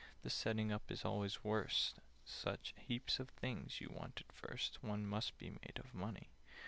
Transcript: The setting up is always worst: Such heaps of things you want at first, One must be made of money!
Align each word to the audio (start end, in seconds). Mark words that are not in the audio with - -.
The 0.23 0.31
setting 0.31 0.71
up 0.71 0.89
is 0.89 1.05
always 1.05 1.43
worst: 1.43 1.99
Such 2.25 2.73
heaps 2.75 3.19
of 3.19 3.29
things 3.29 3.79
you 3.79 3.89
want 3.93 4.19
at 4.19 4.35
first, 4.35 4.81
One 4.83 5.05
must 5.05 5.37
be 5.37 5.51
made 5.51 5.77
of 5.77 5.93
money! 5.93 6.31